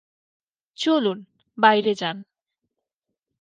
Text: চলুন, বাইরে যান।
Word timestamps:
চলুন, 0.77 1.17
বাইরে 1.57 1.93
যান। 1.95 2.17